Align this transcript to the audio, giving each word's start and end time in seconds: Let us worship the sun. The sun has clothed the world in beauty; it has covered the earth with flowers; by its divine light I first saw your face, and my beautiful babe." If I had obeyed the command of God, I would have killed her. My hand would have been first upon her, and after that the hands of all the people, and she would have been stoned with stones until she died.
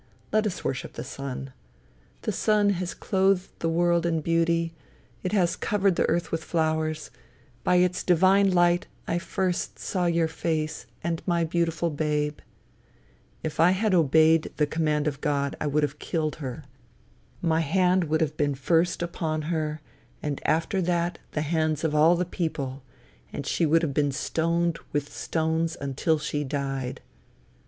Let 0.31 0.47
us 0.47 0.63
worship 0.63 0.93
the 0.93 1.03
sun. 1.03 1.53
The 2.23 2.31
sun 2.31 2.71
has 2.71 2.95
clothed 2.95 3.49
the 3.59 3.69
world 3.69 4.03
in 4.03 4.21
beauty; 4.21 4.73
it 5.21 5.31
has 5.31 5.55
covered 5.55 5.95
the 5.95 6.09
earth 6.09 6.31
with 6.31 6.43
flowers; 6.43 7.11
by 7.63 7.75
its 7.75 8.01
divine 8.01 8.49
light 8.49 8.87
I 9.07 9.19
first 9.19 9.77
saw 9.77 10.07
your 10.07 10.27
face, 10.27 10.87
and 11.03 11.21
my 11.27 11.43
beautiful 11.43 11.91
babe." 11.91 12.39
If 13.43 13.59
I 13.59 13.73
had 13.77 13.93
obeyed 13.93 14.51
the 14.57 14.65
command 14.65 15.05
of 15.07 15.21
God, 15.21 15.55
I 15.61 15.67
would 15.67 15.83
have 15.83 15.99
killed 15.99 16.37
her. 16.37 16.63
My 17.39 17.59
hand 17.59 18.05
would 18.05 18.21
have 18.21 18.35
been 18.35 18.55
first 18.55 19.03
upon 19.03 19.43
her, 19.53 19.81
and 20.23 20.41
after 20.47 20.81
that 20.81 21.19
the 21.33 21.41
hands 21.43 21.83
of 21.83 21.93
all 21.93 22.15
the 22.15 22.25
people, 22.25 22.81
and 23.31 23.45
she 23.45 23.67
would 23.67 23.83
have 23.83 23.93
been 23.93 24.11
stoned 24.11 24.79
with 24.93 25.13
stones 25.13 25.77
until 25.79 26.17
she 26.17 26.43
died. 26.43 27.01